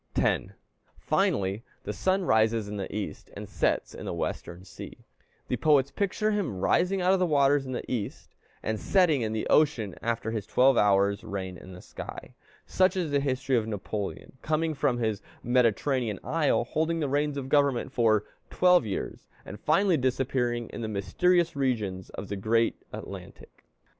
[0.15, 0.55] 10.
[0.97, 4.97] Finally, the sun rises in the East and sets in the Western sea.
[5.47, 8.33] The poets picture him rising out of the waters in the East,
[8.63, 12.33] and setting in the ocean after his twelve hours' reign in the sky.
[12.65, 17.47] Such is the history of Napoleon, coming from his Mediterranean isle, holding the reins of
[17.47, 23.65] government for twelve years, and finally disappearing in the mysterious regions of the great Atlantic.